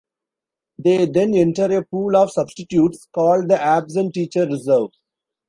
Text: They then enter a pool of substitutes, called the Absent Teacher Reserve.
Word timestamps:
They 0.79 1.05
then 1.05 1.35
enter 1.35 1.71
a 1.77 1.85
pool 1.85 2.15
of 2.17 2.31
substitutes, 2.31 3.07
called 3.13 3.49
the 3.49 3.61
Absent 3.61 4.15
Teacher 4.15 4.47
Reserve. 4.47 4.89